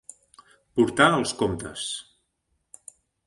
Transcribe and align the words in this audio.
Portar 0.79 1.09
els 1.17 1.33
comptes. 1.43 1.85